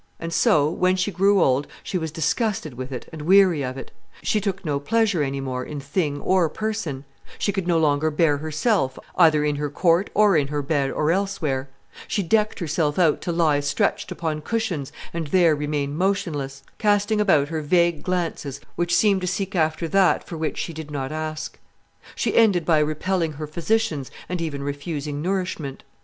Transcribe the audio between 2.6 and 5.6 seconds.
with it and weary of it; she took no pleasure any